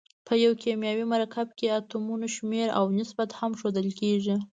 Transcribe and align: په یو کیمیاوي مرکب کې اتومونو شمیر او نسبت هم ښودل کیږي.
په 0.27 0.33
یو 0.43 0.53
کیمیاوي 0.63 1.05
مرکب 1.13 1.47
کې 1.57 1.73
اتومونو 1.77 2.25
شمیر 2.35 2.67
او 2.77 2.85
نسبت 2.99 3.29
هم 3.39 3.51
ښودل 3.59 3.87
کیږي. 3.99 4.35